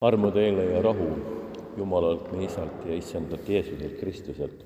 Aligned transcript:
armu 0.00 0.30
teile 0.30 0.64
ja 0.64 0.82
rahu 0.82 1.08
Jumalalt, 1.76 2.32
meie 2.32 2.44
Isalt 2.44 2.84
ja 2.84 2.94
Issandalt 2.94 3.48
Jeesuselt 3.48 3.98
Kristuselt. 4.00 4.64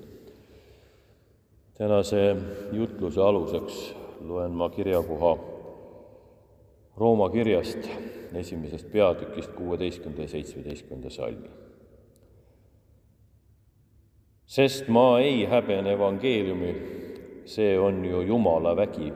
tänase 1.77 2.35
jutluse 2.71 3.21
aluseks 3.21 3.95
loen 4.21 4.51
ma 4.51 4.69
kirjakoha 4.69 5.37
Rooma 6.97 7.29
kirjast 7.29 7.89
esimesest 8.33 8.91
peatükist 8.91 9.51
kuueteistkümnenda 9.51 10.21
ja 10.21 10.27
seitsmeteistkümnenda 10.27 11.09
salmi. 11.09 11.49
sest 14.45 14.87
ma 14.87 15.19
ei 15.19 15.45
häbene 15.45 15.93
evangeeliumi, 15.93 16.75
see 17.45 17.79
on 17.79 18.05
ju 18.05 18.21
Jumala 18.21 18.75
vägi 18.75 19.13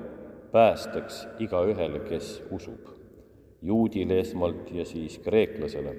päästeks 0.51 1.27
igaühele, 1.39 1.99
kes 1.99 2.43
usub 2.51 2.94
juudile 3.65 4.19
esmalt 4.19 4.71
ja 4.71 4.85
siis 4.85 5.19
kreeklasele. 5.19 5.95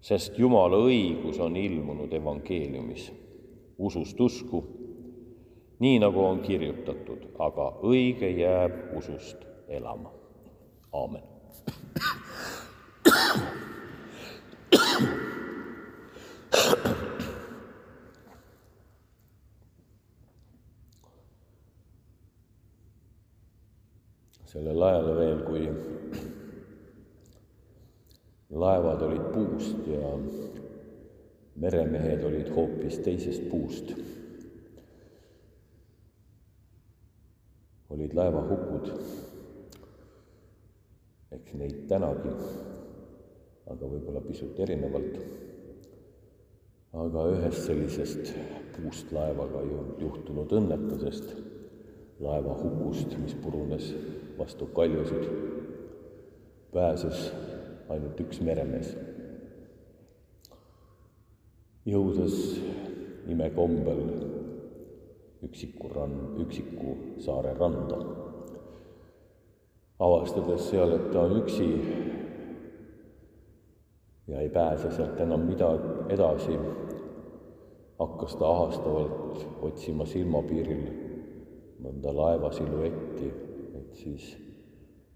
sest 0.00 0.38
Jumala 0.38 0.78
õigus 0.78 1.40
on 1.42 1.56
ilmunud 1.56 2.12
evangeeliumis, 2.14 3.08
usust 3.78 4.20
usku, 4.20 4.62
nii 5.78 5.98
nagu 5.98 6.22
on 6.24 6.40
kirjutatud, 6.40 7.26
aga 7.38 7.72
õige 7.82 8.30
jääb 8.30 8.96
usust 8.98 9.42
elama. 9.68 10.14
aamen. 10.92 11.22
Sellel 24.58 24.82
ajal 24.82 25.08
veel, 25.14 25.42
kui 25.46 25.66
laevad 28.58 29.02
olid 29.06 29.26
puust 29.30 29.84
ja 29.86 30.08
meremehed 31.62 32.24
olid 32.26 32.48
hoopis 32.56 32.98
teisest 33.06 33.44
puust. 33.52 33.92
olid 37.88 38.12
laevahukud, 38.14 38.90
eks 41.34 41.54
neid 41.56 41.78
tänagi, 41.88 42.34
aga 43.72 43.88
võib-olla 43.94 44.20
pisut 44.26 44.58
erinevalt. 44.60 45.16
aga 46.98 47.24
ühest 47.32 47.62
sellisest 47.64 48.34
puust 48.76 49.14
laevaga 49.14 49.62
juhtunud 50.02 50.52
õnnetusest, 50.60 51.32
laevahukust, 52.20 53.18
mis 53.18 53.34
purunes 53.34 53.96
vastu 54.38 54.66
kaljusid, 54.66 55.28
pääses 56.72 57.32
ainult 57.88 58.20
üks 58.20 58.40
meremees. 58.40 58.96
jõudes 61.88 62.34
imekombel 63.32 64.02
üksiku 65.46 65.88
rann, 65.88 66.34
üksiku 66.42 66.96
saare 67.24 67.54
randa, 67.56 67.96
avastades 69.98 70.68
seal, 70.68 70.92
et 70.98 71.06
ta 71.14 71.22
on 71.24 71.38
üksi 71.38 71.68
ja 74.28 74.40
ei 74.44 74.52
pääse 74.52 74.90
sealt 74.92 75.20
enam 75.24 75.48
midagi 75.48 76.12
edasi, 76.12 76.58
hakkas 77.98 78.36
ta 78.36 78.50
ahastavalt 78.50 79.46
otsima 79.70 80.04
silmapiiril 80.06 81.07
mõnda 81.82 82.12
laeva 82.14 82.50
siluetti, 82.52 83.30
et 83.78 83.94
siis 84.02 84.32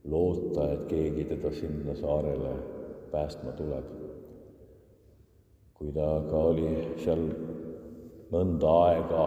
loota, 0.04 0.68
et 0.72 0.86
keegi 0.90 1.26
teda 1.30 1.52
sinna 1.54 1.94
saarele 1.98 2.54
päästma 3.12 3.52
tuleb. 3.58 3.90
kui 5.74 5.90
ta 5.92 6.04
aga 6.16 6.40
oli 6.52 6.68
seal 7.02 7.24
mõnda 8.30 8.74
aega 8.86 9.22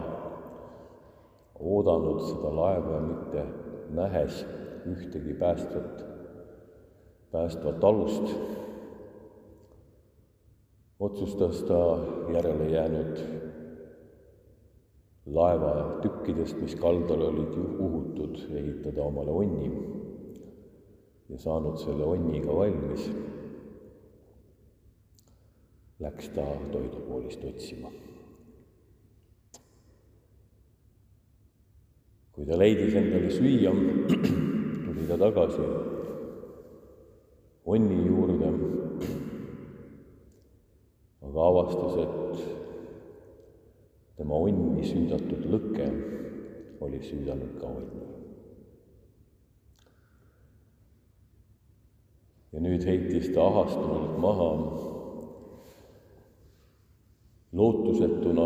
oodanud 1.60 2.22
seda 2.30 2.52
laeva 2.56 3.00
mitte 3.04 3.44
nähes 3.98 4.46
ühtegi 4.88 5.34
päästvat, 5.40 6.06
päästvat 7.32 7.84
alust, 7.84 8.32
otsustas 11.00 11.64
ta 11.68 11.82
järele 12.34 12.70
jäänud 12.72 13.20
laevatükkidest, 15.26 16.60
mis 16.62 16.76
kaldal 16.78 17.22
olid 17.30 17.58
uhutud, 17.58 18.38
ehitada 18.54 19.04
omale 19.04 19.32
onni. 19.32 19.70
Ja 21.30 21.38
saanud 21.42 21.80
selle 21.82 22.06
onniga 22.06 22.54
valmis, 22.54 23.08
läks 26.00 26.30
ta 26.36 26.46
toidupoolist 26.72 27.44
otsima. 27.44 27.92
kui 32.36 32.44
ta 32.44 32.58
leidis 32.60 32.92
endale 33.00 33.30
süüa, 33.32 33.72
tuli 34.84 35.06
ta 35.08 35.16
tagasi 35.22 35.68
onni 37.72 38.02
juurde, 38.10 38.50
aga 41.24 41.46
avastas, 41.48 41.96
et 42.04 42.65
tema 44.16 44.36
onni 44.48 44.84
süüdatud 44.88 45.48
lõke 45.52 45.88
oli 46.86 47.02
süüdanud 47.04 47.56
ka 47.60 47.68
onni. 47.68 48.04
ja 52.56 52.62
nüüd 52.64 52.86
heitis 52.88 53.34
ta 53.36 53.44
ahastunult 53.50 54.14
maha 54.24 54.52
lootusetuna, 57.56 58.46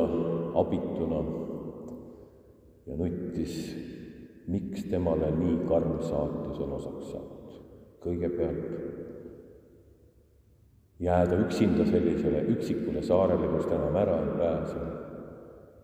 abituna 0.57 1.19
ja 2.88 2.97
nuttis, 2.97 3.53
miks 4.50 4.88
temale 4.90 5.30
nii 5.38 5.59
karm 5.69 6.00
saatus 6.01 6.62
on 6.66 6.74
osaks 6.78 7.12
saanud. 7.12 7.59
kõigepealt 8.00 8.66
jääda 11.00 11.38
üksinda 11.46 11.86
sellisele 11.86 12.41
üksikule 12.56 13.01
saarele, 13.03 13.47
kus 13.53 13.66
ta 13.68 13.75
enam 13.75 13.96
ära 14.01 14.18
ei 14.24 14.34
pääse 14.40 14.81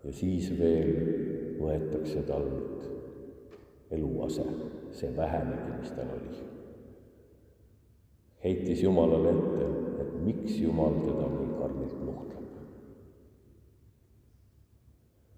ja 0.06 0.14
siis 0.14 0.52
veel 0.60 0.92
võetakse 1.60 2.22
talt 2.28 2.86
eluase, 3.96 4.46
see 4.94 5.10
vähenegi, 5.18 5.80
mis 5.80 5.96
tal 5.98 6.14
oli 6.18 6.46
heitis 8.46 8.84
Jumalale 8.84 9.32
ette, 9.34 9.68
et 10.04 10.18
miks 10.26 10.58
Jumal 10.62 11.00
teda 11.02 11.30
nii 11.34 11.54
karmilt 11.58 12.02
nuhtleb. 12.06 12.44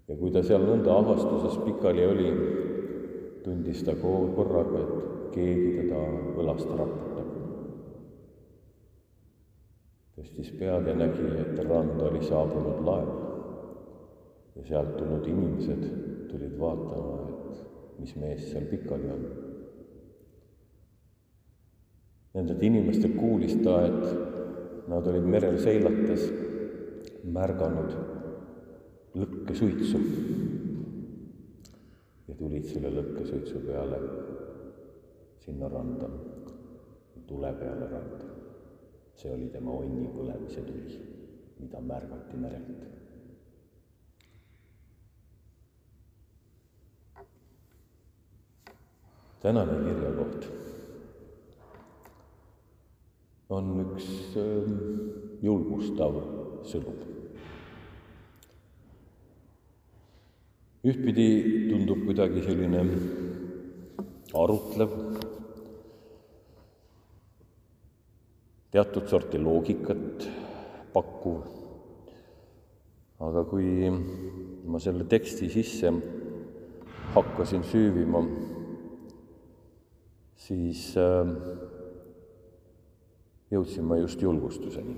ja 0.08 0.16
kui 0.16 0.32
ta 0.32 0.42
seal 0.44 0.64
nõnda 0.68 0.96
avastuses 1.00 1.56
pikali 1.64 2.04
oli, 2.08 2.32
tundis 3.44 3.80
ta 3.84 3.94
korraga, 4.00 4.82
et 4.82 5.32
keegi 5.36 5.70
teda 5.78 6.02
õlast 6.42 6.68
raputab. 6.80 7.32
tõstis 10.18 10.52
pead 10.60 10.88
ja 10.90 10.98
nägi, 10.98 11.32
et 11.44 11.64
randa 11.64 12.10
oli 12.10 12.20
saabunud 12.26 12.84
laev 12.84 13.37
ja 14.58 14.64
sealt 14.70 14.96
tulnud 14.96 15.26
inimesed 15.26 15.84
tulid 16.30 16.58
vaatama, 16.60 17.20
et 17.28 18.00
mis 18.02 18.16
mees 18.16 18.50
seal 18.50 18.66
pikali 18.70 19.10
on 19.14 19.28
Nendelt 22.38 22.62
inimestelt 22.62 23.16
kuulis 23.16 23.56
ta, 23.64 23.80
et 23.88 24.88
nad 24.88 25.06
olid 25.10 25.24
merel 25.26 25.56
seilates 25.58 26.28
märganud 27.34 27.94
lõkkesuitsu 29.18 30.00
ja 32.28 32.36
tulid 32.38 32.68
selle 32.68 32.92
lõkkesuitsu 32.94 33.62
peale 33.64 33.98
sinna 35.42 35.70
randa, 35.72 36.10
tule 37.26 37.52
peale 37.58 37.88
randa. 37.90 38.34
see 39.18 39.32
oli 39.34 39.48
tema 39.50 39.72
onni 39.74 40.06
põlemise 40.14 40.62
tuli, 40.62 40.98
mida 41.58 41.80
märgati 41.82 42.36
merelt. 42.38 42.97
Tänane 49.42 49.76
kirjakoht 49.84 50.48
on 53.48 53.68
üks 53.80 54.08
ähm, 54.36 54.74
julgustav 55.42 56.18
sõnum. 56.68 56.98
ühtpidi 60.88 61.24
tundub 61.68 62.04
kuidagi 62.06 62.42
selline 62.44 62.82
arutlev, 64.38 64.92
teatud 68.72 69.08
sorti 69.10 69.40
loogikat 69.42 70.28
pakkuv, 70.94 71.40
aga 73.26 73.42
kui 73.50 73.90
ma 73.90 74.80
selle 74.80 75.08
teksti 75.10 75.50
sisse 75.52 75.92
hakkasin 77.16 77.66
süüvima, 77.68 78.22
siis 80.48 80.94
äh, 80.96 81.32
jõudsin 83.52 83.84
ma 83.84 83.98
just 84.00 84.22
julgustuseni. 84.22 84.96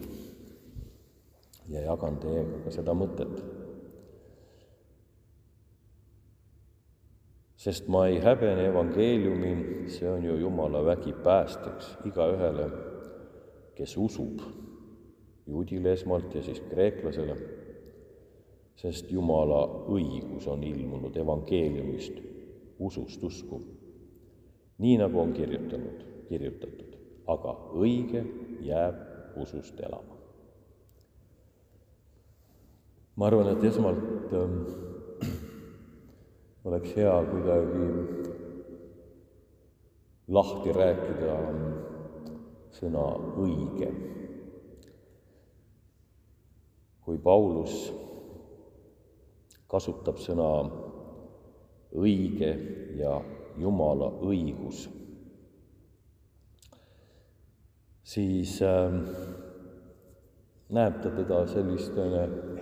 ja 1.71 1.83
jagan 1.87 2.17
teiega 2.23 2.63
ka 2.65 2.75
seda 2.75 2.95
mõtet. 2.95 3.43
sest 7.61 7.91
ma 7.93 8.07
ei 8.09 8.17
häbene 8.25 8.71
evangeeliumi, 8.71 9.51
see 9.93 10.09
on 10.09 10.23
ju 10.25 10.39
Jumala 10.41 10.81
vägi 10.85 11.13
päästeks 11.13 11.91
igaühele, 12.09 12.71
kes 13.77 13.97
usub, 14.01 14.41
juudile 15.47 15.93
esmalt 15.93 16.35
ja 16.35 16.43
siis 16.43 16.63
kreeklasele, 16.71 17.37
sest 18.81 19.13
Jumala 19.13 19.61
õigus 19.93 20.49
on 20.49 20.65
ilmunud 20.65 21.17
evangeeliumist 21.21 22.23
usust 22.81 23.29
usku. 23.29 23.61
Nii 24.81 24.97
nagu 25.01 25.21
on 25.21 25.33
kirjutanud, 25.37 26.05
kirjutatud, 26.29 26.97
aga 27.29 27.53
õige 27.77 28.25
jääb 28.65 29.37
usust 29.41 29.81
elama. 29.81 30.17
ma 33.17 33.27
arvan, 33.29 33.51
et 33.53 33.65
esmalt 33.69 34.33
ähm, 34.33 34.61
oleks 36.71 36.95
hea 36.97 37.17
kuidagi 37.29 37.89
lahti 40.33 40.73
rääkida 40.73 41.35
sõna 42.79 43.05
õige. 43.43 43.91
kui 47.05 47.19
Paulus 47.19 47.75
kasutab 49.69 50.21
sõna 50.23 50.49
õige 51.99 52.51
ja 53.01 53.19
Jumala 53.61 54.09
õigus, 54.25 54.87
siis 58.03 58.57
äh, 58.65 58.97
näeb 60.71 61.01
ta 61.03 61.13
teda 61.15 61.45
selliste 61.51 62.07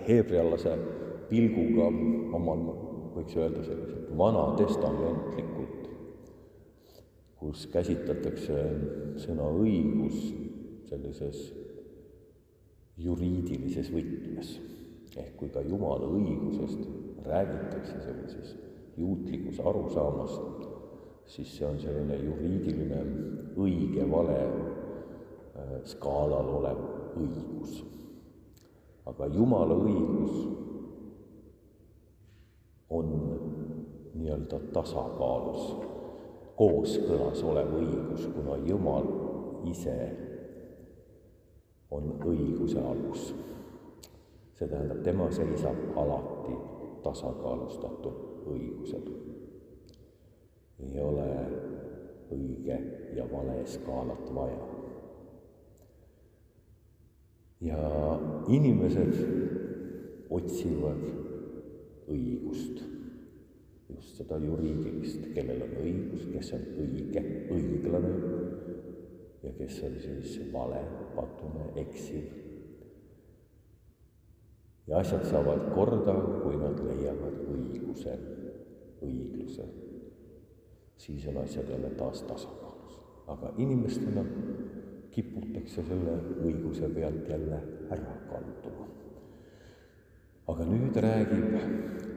heebrealase 0.07 0.75
pilguga 1.29 1.89
omal, 2.37 2.65
võiks 3.15 3.37
öelda 3.37 3.63
selliselt 3.65 4.11
vanatestamentlikult, 4.17 5.89
kus 7.39 7.65
käsitletakse 7.71 8.57
sõna 9.21 9.47
õigus 9.61 10.17
sellises 10.89 11.49
juriidilises 12.99 13.91
võtmes. 13.93 14.57
ehk 15.19 15.35
kui 15.35 15.49
ka 15.51 15.61
Jumala 15.65 16.07
õigusest 16.15 16.83
räägitakse 17.25 17.97
sellises 18.03 18.53
juutlikus 18.97 19.59
arusaamas, 19.59 20.35
siis 21.29 21.51
see 21.57 21.65
on 21.67 21.77
selline 21.79 22.15
juriidiline 22.23 22.99
õige-vale 23.61 24.37
äh, 24.41 25.75
skaalal 25.85 26.49
olev 26.59 26.81
õigus. 27.21 27.83
aga 29.09 29.27
Jumala 29.33 29.77
õigus 29.77 30.33
on 32.89 33.13
nii-öelda 34.13 34.59
tasakaalus, 34.73 35.69
kooskõlas 36.57 37.43
olev 37.45 37.73
õigus, 37.77 38.25
kuna 38.33 38.57
Jumal 38.65 39.07
ise 39.69 39.95
on 41.91 42.15
õiguse 42.25 42.81
alus. 42.81 43.33
see 44.59 44.67
tähendab, 44.67 44.99
tema 45.03 45.29
seisab 45.31 45.77
alati 45.95 46.57
tasakaalustatud 47.03 48.47
õigusel. 48.51 49.05
Ei 50.79 50.99
ole 51.03 51.27
õige 52.31 52.77
ja 53.15 53.25
vale 53.31 53.61
skaalat 53.67 54.35
vaja. 54.35 54.67
ja 57.59 57.79
inimesed 58.47 59.17
otsivad 60.31 61.01
õigust, 62.09 62.83
just 63.89 64.21
seda 64.21 64.37
juriidilist, 64.39 65.25
kellel 65.35 65.65
on 65.65 65.73
õigus, 65.81 66.23
kes 66.31 66.53
on 66.55 66.63
õige, 66.85 67.23
õiglane 67.51 68.13
ja 69.43 69.51
kes 69.57 69.81
on 69.87 69.97
siis 70.05 70.37
vale, 70.53 70.79
patune, 71.17 71.67
eksiv. 71.83 72.31
ja 74.87 75.03
asjad 75.03 75.27
saavad 75.27 75.67
korda, 75.75 76.15
kui 76.39 76.55
nad 76.57 76.79
leiavad 76.87 77.43
õiguse 77.43 78.15
õigluse, 79.03 79.67
siis 80.99 81.27
on 81.27 81.37
asjad 81.37 81.69
jälle 81.69 81.89
taas 81.89 82.23
tasakaalus. 82.23 82.99
aga 83.27 83.51
inimestena 83.57 84.25
kiputakse 85.11 85.83
selle 85.87 86.15
õiguse 86.43 86.89
pealt 86.93 87.29
jälle 87.29 87.59
ära 87.95 88.15
kalduma. 88.29 88.87
aga 90.47 90.65
nüüd 90.65 90.99
räägib 91.05 91.55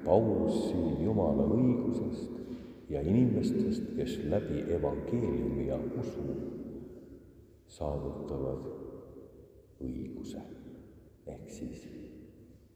Paulus 0.04 0.58
siin 0.70 1.04
Jumala 1.04 1.46
õigusest 1.46 2.90
ja 2.90 3.00
inimestest, 3.00 3.94
kes 3.96 4.18
läbi 4.34 4.64
evangeeliumi 4.74 5.68
ja 5.68 5.78
usu 6.00 6.26
saavutavad 7.68 8.66
õiguse 9.80 10.42
ehk 11.26 11.50
siis 11.50 11.86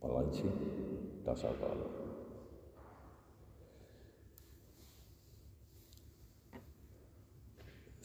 balansi, 0.01 0.51
tasakaalu 1.25 2.06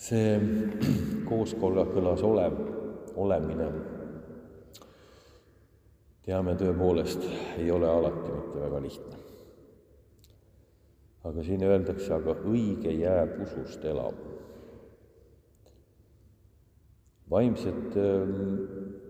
see 0.02 0.38
kooskõlas 1.30 2.24
olev, 2.26 2.58
olemine, 3.22 3.68
teame 6.26 6.56
tõepoolest, 6.58 7.26
ei 7.62 7.70
ole 7.74 7.90
alati 7.90 8.30
mitte 8.34 8.64
väga 8.64 8.82
lihtne. 8.82 9.20
aga 11.30 11.44
siin 11.46 11.64
öeldakse, 11.64 12.14
aga 12.16 12.34
õige 12.50 12.94
jääb 12.98 13.38
usust 13.46 13.86
elama. 13.86 14.30
vaimsed, 17.32 17.94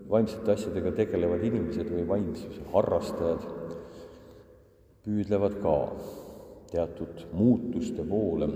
vaimsete 0.09 0.51
asjadega 0.53 0.91
tegelevad 0.93 1.41
inimesed 1.47 1.87
või 1.89 2.03
vaimsuse 2.07 2.67
harrastajad 2.73 3.47
püüdlevad 5.01 5.55
ka 5.63 5.77
teatud 6.69 7.23
muutuste 7.33 8.03
poole 8.05 8.51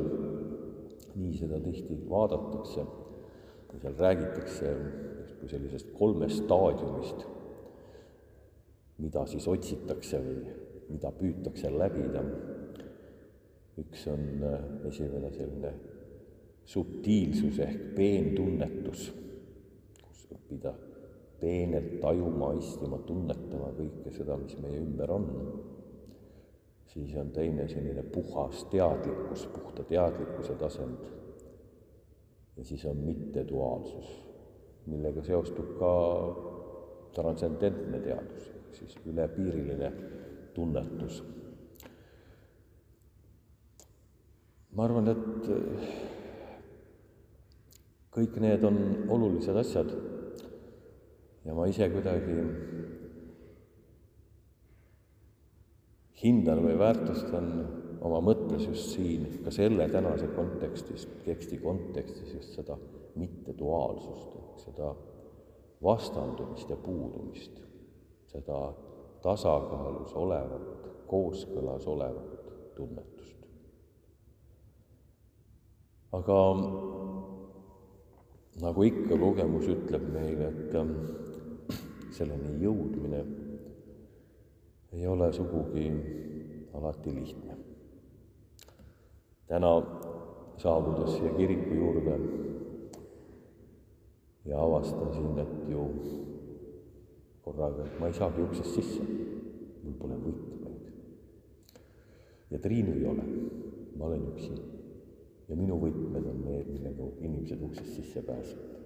nii 1.16 1.34
seda 1.40 1.60
tihti 1.64 1.98
vaadatakse 2.10 2.86
seal 3.82 3.96
räägitakse 4.00 4.72
justkui 5.22 5.50
sellisest 5.50 5.90
kolmest 5.98 6.44
staadiumist, 6.44 7.26
mida 9.04 9.26
siis 9.28 9.48
otsitakse 9.52 10.22
või 10.24 10.38
mida 10.90 11.12
püütakse 11.12 11.72
läbida. 11.74 12.24
üks 13.76 14.06
on 14.08 14.22
äh, 14.48 14.62
esimene 14.88 15.30
selline 15.36 15.74
subtiilsus 16.66 17.58
ehk 17.60 17.82
peentunnetus, 17.98 19.10
kus 20.00 20.22
õppida 20.32 20.72
peenelt 21.42 21.98
tajuma, 22.00 22.54
istima, 22.56 23.02
tunnetama 23.04 23.74
kõike 23.76 24.14
seda, 24.16 24.38
mis 24.40 24.56
meie 24.64 24.80
ümber 24.80 25.12
on 25.12 25.28
siis 26.96 27.16
on 27.16 27.32
teine 27.32 27.68
selline 27.68 28.04
puhas 28.04 28.66
teadlikkus, 28.72 29.48
puhta 29.48 29.84
teadlikkuse 29.84 30.56
tasand. 30.56 31.06
ja 32.58 32.64
siis 32.64 32.86
on 32.86 32.98
mitteduaalsus, 32.98 34.26
millega 34.86 35.24
seostub 35.24 35.74
ka 35.80 35.92
transcendentne 37.14 38.00
teadus, 38.00 38.48
ehk 38.56 38.76
siis 38.76 38.96
ülepiiriline 39.06 39.92
tunnetus. 40.54 41.24
ma 44.72 44.84
arvan, 44.84 45.08
et 45.08 45.52
kõik 48.16 48.40
need 48.40 48.64
on 48.64 48.80
olulised 49.10 49.56
asjad 49.56 49.92
ja 51.46 51.54
ma 51.56 51.68
ise 51.68 51.88
kuidagi 51.92 52.40
hindan 56.24 56.62
või 56.64 56.78
väärtustan 56.80 57.50
oma 58.06 58.22
mõttes 58.24 58.68
just 58.70 58.94
siin, 58.96 59.28
ka 59.44 59.52
selle 59.54 59.88
tänase 59.92 60.30
kontekstis, 60.36 61.08
teksti 61.26 61.60
kontekstis 61.64 62.34
just 62.34 62.56
seda 62.58 62.78
mitteduaalsust, 63.16 64.36
seda 64.66 64.94
vastandumist 65.84 66.70
ja 66.70 66.78
puudumist, 66.78 67.60
seda 68.32 68.60
tasakaalus 69.24 70.14
olevat, 70.14 70.90
kooskõlas 71.08 71.88
olevat 71.88 72.52
tunnetust. 72.76 73.36
aga 76.16 76.36
nagu 78.64 78.84
ikka, 78.88 79.18
kogemus 79.20 79.68
ütleb 79.68 80.06
meile, 80.14 80.48
et 80.48 80.76
ähm, 80.80 80.94
selleni 82.16 82.54
jõudmine 82.64 83.20
ei 84.96 85.08
ole 85.08 85.34
sugugi 85.34 85.92
alati 86.74 87.16
lihtne. 87.16 87.58
täna 89.48 89.72
saabudes 90.58 91.18
siia 91.18 91.34
kiriku 91.34 91.74
juurde 91.74 92.20
ja 94.46 94.62
avastasin, 94.64 95.40
et 95.40 95.70
ju 95.70 95.84
korraga, 97.44 97.86
et 97.86 98.00
ma 98.00 98.08
ei 98.08 98.14
saagi 98.14 98.42
uksest 98.42 98.76
sisse, 98.76 99.04
mul 99.84 99.98
pole 100.00 100.18
võtmeid. 100.22 100.88
ja 102.52 102.60
Triinu 102.60 102.96
ei 102.96 103.06
ole, 103.06 103.26
ma 103.98 104.06
olen 104.06 104.28
üksi. 104.32 104.54
ja 105.50 105.56
minu 105.56 105.80
võtmed 105.82 106.30
on 106.32 106.42
need, 106.46 106.72
millega 106.72 107.10
inimesed 107.20 107.62
uksest 107.62 108.00
sisse 108.00 108.22
pääsevad. 108.22 108.80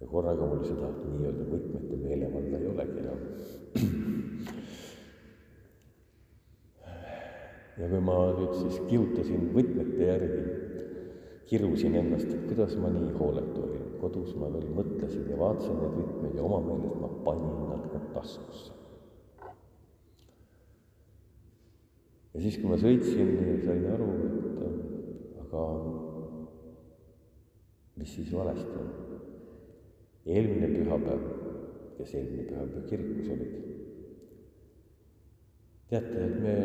ja 0.00 0.06
korraga 0.06 0.46
mul 0.46 0.64
seda 0.64 0.90
nii-öelda 1.04 1.46
võtmete 1.54 2.02
meelevalda 2.08 2.58
ei 2.58 2.72
olegi 2.74 3.04
enam. 3.04 3.20
ja 7.78 7.88
kui 7.88 8.00
ma 8.04 8.16
nüüd 8.38 8.56
siis 8.58 8.80
kihutasin 8.88 9.46
võtmete 9.54 10.08
järgi, 10.08 10.42
kirusin 11.50 11.96
ennast, 11.98 12.30
et 12.30 12.44
kuidas 12.48 12.76
ma 12.78 12.90
nii 12.94 13.14
hooletu 13.18 13.64
olin. 13.66 13.86
kodus 14.00 14.32
ma 14.40 14.46
veel 14.48 14.68
mõtlesin 14.72 15.26
ja 15.28 15.36
vaatasin 15.36 15.74
neid 15.76 15.96
võtmeid 15.98 16.36
ja 16.38 16.44
oma 16.46 16.60
meelest 16.64 17.00
ma 17.02 17.08
panin 17.26 17.58
nad 17.68 17.82
ka 17.92 18.00
taskusse. 18.14 18.72
ja 22.34 22.40
siis, 22.40 22.56
kui 22.60 22.70
ma 22.70 22.78
sõitsin, 22.80 23.34
sain 23.66 23.84
aru, 23.92 24.08
et 24.30 25.42
aga 25.44 25.64
mis 28.00 28.14
siis 28.14 28.32
valesti 28.32 28.78
on. 28.80 28.90
eelmine 30.26 30.68
pühapäev, 30.76 31.22
kes 31.98 32.14
eelmine 32.14 32.46
pühapäev 32.48 32.88
kirikus 32.88 33.30
olid, 33.34 33.54
teate, 35.90 36.26
et 36.26 36.36
me 36.44 36.56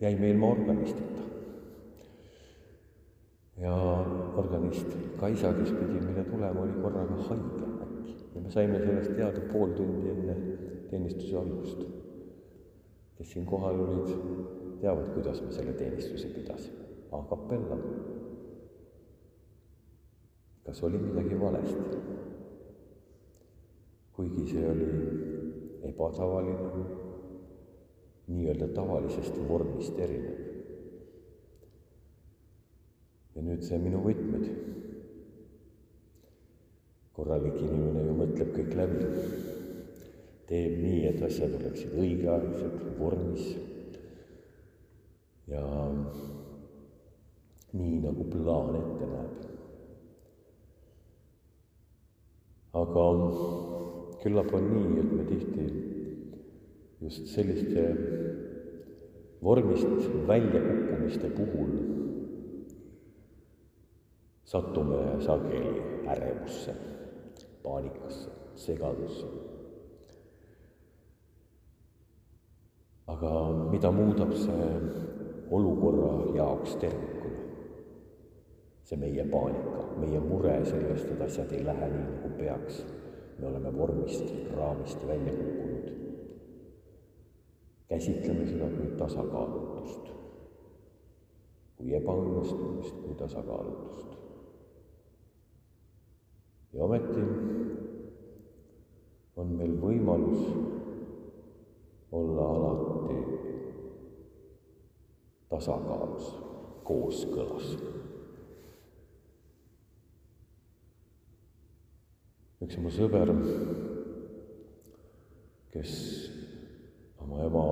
jäime 0.00 0.30
ilma 0.30 0.46
organistita. 0.46 1.20
ja 3.56 3.74
organist 4.36 4.86
Kaisa, 5.16 5.52
kes 5.52 5.72
pidi 5.72 6.00
meile 6.00 6.24
tulema, 6.24 6.60
oli 6.60 6.72
korraga 6.82 7.16
haige 7.28 7.68
äkki 7.82 8.16
ja 8.34 8.40
me 8.40 8.50
saime 8.50 8.78
sellest 8.78 9.16
teada 9.16 9.40
pool 9.52 9.72
tundi 9.72 10.10
enne 10.10 10.34
teenistuse 10.90 11.36
algust. 11.36 11.86
kes 13.16 13.32
siin 13.32 13.46
kohal 13.46 13.80
olid, 13.80 14.12
teavad, 14.80 15.08
kuidas 15.14 15.40
me 15.42 15.52
selle 15.52 15.72
teenistuse 15.72 16.28
pidasime. 16.28 16.84
A 17.12 17.22
capella. 17.30 17.78
kas 20.66 20.82
oli 20.84 20.98
midagi 20.98 21.40
valesti? 21.40 21.96
kuigi 24.12 24.46
see 24.48 24.68
oli 24.70 24.86
ebatavaline, 25.84 27.05
nii-öelda 28.26 28.68
tavalisest 28.74 29.38
vormist 29.48 29.98
erinev. 29.98 30.42
ja 33.36 33.42
nüüd 33.44 33.62
see 33.62 33.78
minu 33.78 34.00
võtmed. 34.04 34.46
korralik 37.16 37.56
inimene 37.60 38.02
ju 38.04 38.14
mõtleb 38.16 38.50
kõik 38.52 38.74
läbi, 38.76 39.06
teeb 40.48 40.74
nii, 40.82 41.06
et 41.08 41.22
asjad 41.24 41.54
oleksid 41.56 41.94
õigeaegselt 41.96 42.82
vormis 42.98 43.46
ja 45.48 45.62
nii, 47.72 47.98
nagu 48.04 48.26
plaan 48.32 48.76
ette 48.80 49.10
näeb. 49.12 49.44
aga 52.76 53.04
küllap 54.20 54.50
on 54.56 54.66
nii, 54.74 54.96
et 55.00 55.12
me 55.16 55.24
tihti 55.30 55.94
just 57.00 57.26
selliste 57.26 57.96
vormist 59.42 59.88
väljakukkumiste 60.26 61.28
puhul 61.36 61.72
satume 64.44 65.20
sageli 65.20 65.82
ärevusse, 66.06 66.74
paanikasse, 67.62 68.30
segadusse. 68.54 69.26
aga 73.06 73.30
mida 73.70 73.90
muudab 73.92 74.32
see 74.34 74.70
olukorra 75.50 76.34
jaoks 76.34 76.76
tervikuna? 76.76 77.44
see 78.86 78.98
meie 79.02 79.24
paanika, 79.30 79.84
meie 79.98 80.20
mure 80.22 80.56
sellest, 80.64 81.10
et 81.10 81.22
asjad 81.26 81.52
ei 81.54 81.64
lähe 81.66 81.90
nii, 81.90 82.08
nagu 82.08 82.32
peaks. 82.38 82.82
me 83.38 83.46
oleme 83.46 83.76
vormist, 83.76 84.34
raamist 84.56 85.06
välja 85.06 85.32
kukkunud. 85.32 86.05
Käsitleme 87.88 88.46
seda 88.46 88.68
kui 88.76 88.88
tasakaalutust, 88.98 90.10
kui 91.76 91.94
ebaõnnestumist, 92.00 93.00
kui 93.02 93.14
tasakaalutust. 93.14 94.16
ja 96.76 96.84
ometi 96.84 97.22
on 99.36 99.52
meil 99.56 99.76
võimalus 99.80 100.42
olla 102.12 102.48
alati 102.56 103.16
tasakaalus, 105.48 106.34
kooskõlas. 106.84 107.76
üks 112.66 112.78
mu 112.82 112.90
sõber, 112.90 113.30
kes 115.70 115.92
oma 117.22 117.42
ema 117.46 117.66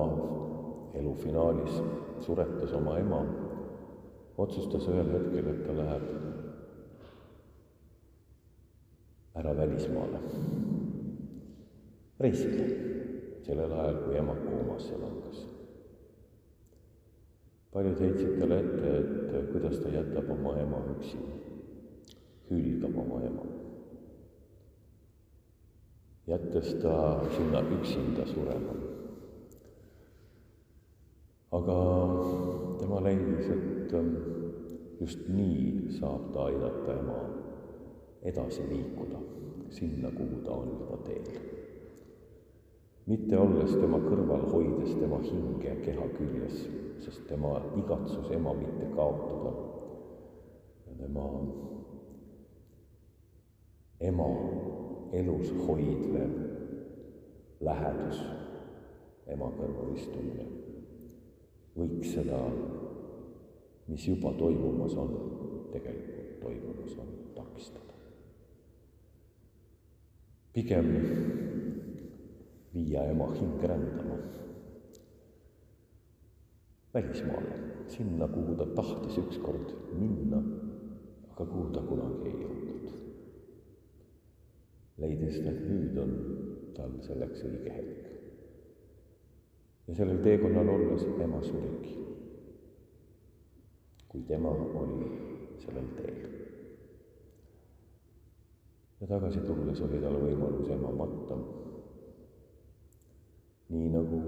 elu 0.95 1.13
finaalis 1.13 1.81
suretas 2.25 2.73
oma 2.73 2.97
ema, 2.99 3.21
otsustas 4.37 4.87
ühel 4.91 5.11
hetkel, 5.13 5.49
et 5.51 5.63
ta 5.65 5.75
läheb 5.77 6.05
ära 9.35 9.51
välismaale, 9.57 10.21
reisile, 12.23 12.67
sellel 13.43 13.75
ajal, 13.75 13.99
kui 14.05 14.17
ema 14.21 14.37
koomasse 14.45 14.97
langes. 15.01 15.43
paljud 17.75 17.99
heitsid 17.99 18.37
talle 18.39 18.57
ette, 18.63 18.91
et 19.37 19.49
kuidas 19.51 19.81
ta 19.83 19.89
jätab 19.91 20.29
oma 20.31 20.53
ema 20.61 20.79
üksi, 20.93 21.19
hülgab 22.47 22.95
oma 23.03 23.19
ema, 23.27 23.47
jättes 26.31 26.71
ta 26.79 26.95
sinna 27.35 27.65
üksinda 27.75 28.25
surema. 28.31 28.94
Aga 31.55 31.79
tema 32.79 32.99
leidis, 33.05 33.49
et 33.55 33.95
just 34.99 35.27
nii 35.29 35.91
saab 35.99 36.31
ta 36.33 36.47
aidata 36.49 36.99
ema 36.99 37.19
edasi 38.23 38.63
liikuda 38.69 39.19
sinna, 39.69 40.11
kuhu 40.11 40.41
ta 40.45 40.51
on 40.51 40.67
juba 40.79 40.97
teel. 41.07 41.29
mitte 43.05 43.37
olles 43.37 43.75
tema 43.77 43.99
kõrval, 44.01 44.47
hoides 44.49 44.95
tema 44.97 45.19
hinge 45.21 45.75
keha 45.85 46.07
küljes, 46.17 46.63
sest 47.05 47.27
tema 47.29 47.51
igatsus 47.77 48.31
ema 48.33 48.53
mitte 48.57 48.87
kaotada 48.95 49.51
ja 50.87 50.95
tema 51.03 51.27
ema 53.99 54.29
elus 55.13 55.53
hoidlev 55.67 56.33
lähedus, 57.61 58.23
ema 59.27 59.51
kõrval 59.59 59.93
istumine, 59.93 60.49
võiks 61.75 62.13
seda, 62.15 62.39
mis 63.87 64.07
juba 64.07 64.31
toimumas 64.39 64.95
on, 64.99 65.17
tegelikult 65.73 66.39
toimumas 66.41 66.95
on, 67.03 67.11
takistada 67.35 67.85
pigem 70.55 70.87
viia 72.73 73.01
ema 73.11 73.25
hing 73.35 73.63
rändama 73.71 74.15
välismaale, 76.93 77.57
sinna, 77.91 78.27
kuhu 78.31 78.55
ta 78.55 78.65
tahtis 78.77 79.17
ükskord 79.19 79.73
minna, 79.99 80.39
aga 81.33 81.45
kuhu 81.45 81.73
ta 81.75 81.83
kunagi 81.83 82.29
ei 82.29 82.37
jõudnud. 82.39 82.93
leidis, 85.03 85.41
et 85.43 85.59
nüüd 85.67 85.97
on 85.99 86.13
tal 86.77 86.93
selleks 87.03 87.43
õige 87.49 87.73
hetk. 87.75 88.05
Ja 89.87 89.95
sellel 89.95 90.23
teekonnal 90.25 90.69
olles 90.75 91.05
ema 91.23 91.41
surigi, 91.45 91.97
kui 94.09 94.25
tema 94.29 94.53
oli 94.81 95.11
sellel 95.61 95.91
teel 95.99 96.35
ja 99.01 99.07
tagasi 99.07 99.39
tulles 99.45 99.81
oli 99.85 99.99
tal 100.01 100.15
võimalus 100.21 100.69
ema 100.73 100.91
matta. 101.03 101.37
nii 103.69 103.87
nagu 103.89 104.19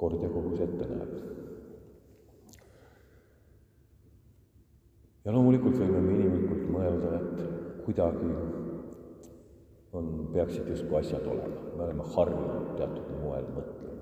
kord 0.00 0.22
ja 0.24 0.28
kohus 0.32 0.60
ette 0.64 0.86
näeb. 0.90 1.12
ja 5.24 5.32
loomulikult 5.32 5.76
võime 5.80 6.00
me 6.04 6.14
inimlikult 6.16 6.66
mõelda, 6.76 7.14
et 7.20 7.84
kuidagi 7.84 8.32
on, 9.92 10.08
peaksid 10.32 10.68
justkui 10.68 10.98
asjad 11.00 11.26
olema, 11.26 11.62
me 11.76 11.84
oleme 11.86 12.08
harjunud 12.16 12.74
teatud 12.80 13.12
moel 13.22 13.48
mõtlema. 13.56 13.99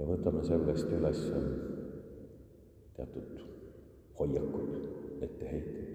Ja 0.00 0.06
võtame 0.08 0.40
sellest 0.48 0.92
üles 0.96 1.20
teatud 2.96 3.42
hoiakud, 4.16 4.70
etteheited 5.26 5.90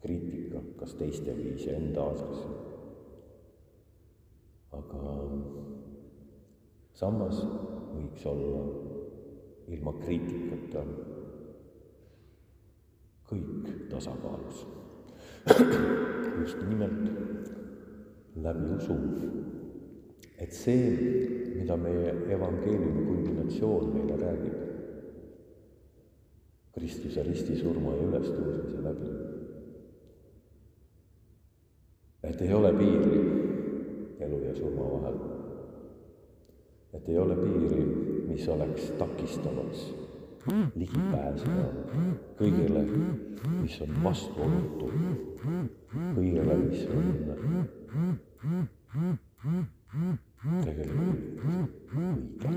kriitika, 0.00 0.62
kas 0.80 0.94
teiste 0.96 1.34
või 1.36 1.54
iseenda 1.58 2.06
aadressil. 2.08 2.58
aga 4.70 5.14
samas 6.96 7.40
võiks 7.90 8.24
olla 8.30 8.60
ilma 9.74 9.92
kriitikata 9.98 10.84
kõik 13.30 13.68
tasakaalus. 13.90 14.64
just 16.40 16.62
nimelt 16.68 17.10
läbi 18.40 18.72
usu, 18.76 18.96
et 20.40 20.52
see, 20.56 20.96
mida 21.58 21.76
meie 21.76 22.14
evangeeliumi 22.32 23.04
kulminatsioon 23.06 23.94
meile 23.94 24.16
räägib, 24.20 24.58
Kristuse 26.70 27.22
ristisurma 27.26 27.92
ja 27.96 28.04
ülestõusmise 28.06 28.80
läbi, 28.84 29.10
et 32.30 32.44
ei 32.46 32.52
ole 32.56 32.70
piiri 32.78 33.20
elu 34.24 34.38
ja 34.46 34.54
surma 34.56 34.86
vahel. 34.94 35.18
et 36.92 37.08
ei 37.08 37.18
ole 37.18 37.36
piiri, 37.36 37.82
mis 38.26 38.48
oleks 38.48 38.88
takistavaks 38.98 39.84
ligipääsema 40.74 41.66
kõigele, 42.38 42.82
mis 43.60 43.76
on 43.84 43.92
vastuolutu, 44.04 44.88
kõigele, 46.16 46.56
mis 46.64 46.82
on 46.90 47.04
tegelikult 50.40 51.92
õige. 52.00 52.52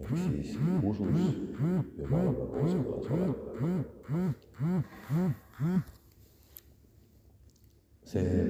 ehk 0.00 0.12
siis 0.22 0.52
usus 0.86 1.32
Jumalaga 1.98 2.46
kooskõlas 2.52 3.08
olema. 3.16 3.34
see 8.06 8.44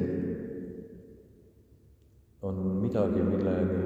on 2.42 2.56
midagi, 2.82 3.22
milleni 3.25 3.78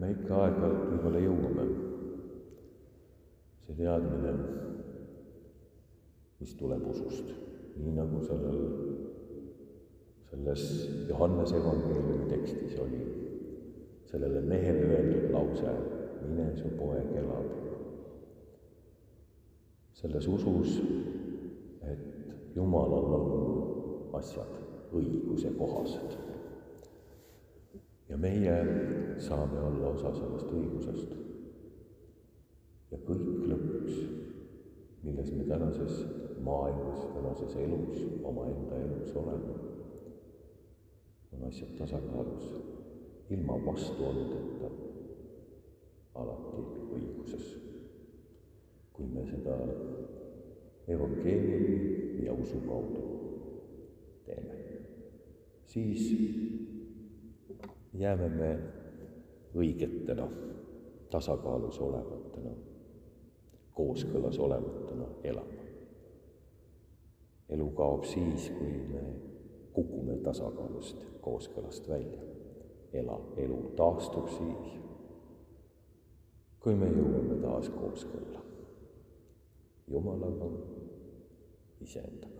me 0.00 0.10
ikka 0.12 0.42
aeg-ajalt 0.42 0.82
võib-olla 0.90 1.22
jõuame. 1.24 1.64
see 3.64 3.78
teadmine, 3.80 4.34
mis 6.40 6.52
tuleb 6.60 6.84
usust, 6.92 7.32
nii 7.80 7.96
nagu 7.96 8.20
sellel, 8.28 8.85
selles 10.30 10.62
Johannese 11.08 11.56
evangeeliumi 11.56 12.28
tekstis 12.30 12.78
oli 12.80 13.02
sellele 14.10 14.40
mehele 14.40 14.86
öeldud 14.96 15.30
lause, 15.34 15.72
mine, 16.26 16.50
su 16.56 16.68
poeg 16.78 17.14
elab. 17.22 17.54
selles 19.96 20.28
usus, 20.28 20.82
et 21.82 22.54
Jumalal 22.54 23.12
on 23.16 24.18
asjad 24.18 24.58
õiguse 24.92 25.54
kohased 25.56 26.18
ja 28.08 28.16
meie 28.16 28.56
saame 29.18 29.60
olla 29.60 29.88
osa 29.88 30.12
sellest 30.14 30.52
õigusest. 30.52 31.14
ja 32.90 32.98
kõik 33.08 33.48
lõpuks, 33.50 33.96
milles 35.02 35.32
me 35.34 35.46
tänases 35.48 36.04
maailmas, 36.46 37.02
tänases 37.14 37.56
elus, 37.64 38.04
omaenda 38.24 38.78
elus 38.84 39.16
oleme, 39.16 39.56
on 41.36 41.48
asjad 41.48 41.68
tasakaalus, 41.78 42.54
ilma 43.30 43.66
vastuoludeta, 43.66 44.70
alati 46.14 46.62
õiguses. 46.96 47.54
kui 48.96 49.06
me 49.12 49.26
seda 49.28 49.54
evangeeliumi 50.88 52.24
ja 52.24 52.32
usu 52.32 52.56
kaudu 52.64 53.02
teeme, 54.24 54.54
siis 55.68 56.06
jääme 57.92 58.28
me 58.28 58.48
õigetena, 59.56 60.28
tasakaalus 61.10 61.80
olevatena, 61.80 62.54
kooskõlas 63.76 64.38
olevatena 64.38 65.10
elama. 65.24 65.62
elu 67.48 67.68
kaob 67.76 68.04
siis, 68.04 68.48
kui 68.58 68.80
me 68.90 69.04
kukume 69.76 70.16
tasakaalust, 70.24 71.04
kooskõlast 71.20 71.88
välja. 71.88 72.22
ela, 72.96 73.16
elu 73.36 73.56
taastub 73.76 74.28
siis, 74.32 74.76
kui 76.64 76.74
me 76.80 76.88
jõuame 76.88 77.36
taas 77.42 77.68
kooskõlla 77.74 78.40
Jumalaga, 79.90 80.48
iseendaga. 81.80 82.35